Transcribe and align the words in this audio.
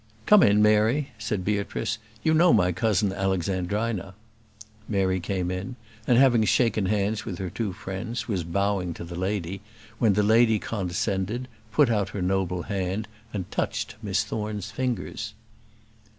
"Come 0.25 0.41
in, 0.41 0.63
Mary," 0.63 1.11
said 1.19 1.45
Beatrice, 1.45 1.99
"you 2.23 2.33
know 2.33 2.51
my 2.53 2.71
cousin 2.71 3.13
Alexandrina." 3.13 4.15
Mary 4.89 5.19
came 5.19 5.51
in, 5.51 5.75
and 6.07 6.17
having 6.17 6.43
shaken 6.43 6.87
hands 6.87 7.23
with 7.23 7.37
her 7.37 7.51
two 7.51 7.71
friends, 7.71 8.27
was 8.27 8.43
bowing 8.43 8.95
to 8.95 9.03
the 9.03 9.13
lady, 9.13 9.61
when 9.99 10.13
the 10.13 10.23
lady 10.23 10.57
condescended, 10.57 11.47
put 11.71 11.91
out 11.91 12.09
her 12.17 12.21
noble 12.23 12.63
hand, 12.63 13.07
and 13.31 13.51
touched 13.51 13.93
Miss 14.01 14.23
Thorne's 14.23 14.71
fingers. 14.71 15.35